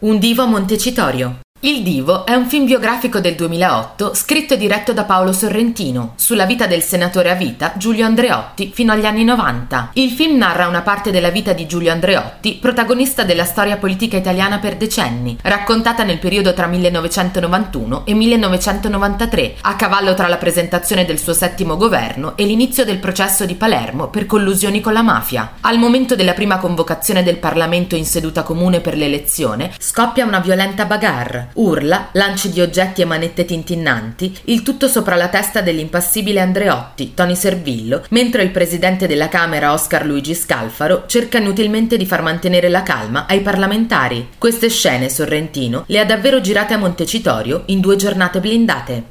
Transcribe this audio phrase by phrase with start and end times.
[0.00, 1.40] Un divo a Montecitorio.
[1.60, 6.46] Il Divo è un film biografico del 2008 scritto e diretto da Paolo Sorrentino sulla
[6.46, 9.90] vita del senatore a vita Giulio Andreotti fino agli anni 90.
[9.94, 14.60] Il film narra una parte della vita di Giulio Andreotti, protagonista della storia politica italiana
[14.60, 21.18] per decenni, raccontata nel periodo tra 1991 e 1993, a cavallo tra la presentazione del
[21.18, 25.54] suo settimo governo e l'inizio del processo di Palermo per collusioni con la mafia.
[25.62, 30.84] Al momento della prima convocazione del Parlamento in seduta comune per l'elezione, scoppia una violenta
[30.84, 37.14] bagarre urla, lanci di oggetti e manette tintinnanti, il tutto sopra la testa dell'impassibile Andreotti,
[37.14, 42.68] Tony Servillo, mentre il presidente della Camera Oscar Luigi Scalfaro cerca inutilmente di far mantenere
[42.68, 44.28] la calma ai parlamentari.
[44.38, 49.04] Queste scene Sorrentino le ha davvero girate a Montecitorio in due giornate blindate.